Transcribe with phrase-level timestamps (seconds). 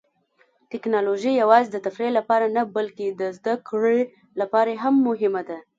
[0.71, 4.01] ټیکنالوژي یوازې د تفریح لپاره نه، بلکې د زده کړې
[4.41, 5.57] لپاره هم مهمه ده.